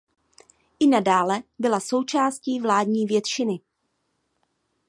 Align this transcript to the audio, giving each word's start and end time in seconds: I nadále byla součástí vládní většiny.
I 0.79 0.87
nadále 0.87 1.43
byla 1.59 1.79
součástí 1.79 2.59
vládní 2.59 3.05
většiny. 3.05 3.59